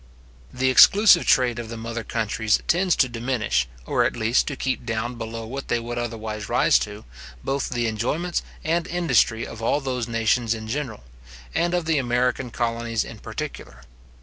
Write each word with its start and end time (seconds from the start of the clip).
The 0.51 0.71
exclusive 0.71 1.27
trade 1.27 1.59
of 1.59 1.69
the 1.69 1.77
mother 1.77 2.03
countries 2.03 2.57
tends 2.67 2.95
to 2.95 3.07
diminish, 3.07 3.67
or 3.85 4.03
at 4.03 4.15
least 4.15 4.47
to 4.47 4.55
keep 4.55 4.83
down 4.83 5.13
below 5.13 5.45
what 5.45 5.67
they 5.67 5.79
would 5.79 5.99
otherwise 5.99 6.49
rise 6.49 6.79
to, 6.79 7.05
both 7.43 7.69
the 7.69 7.85
enjoyments 7.87 8.41
and 8.63 8.87
industry 8.87 9.45
of 9.45 9.61
all 9.61 9.79
those 9.79 10.07
nations 10.07 10.55
in 10.55 10.67
general, 10.67 11.03
and 11.53 11.75
of 11.75 11.85
the 11.85 11.99
American 11.99 12.49
colonies 12.49 13.03
in 13.03 13.19
particular. 13.19 13.83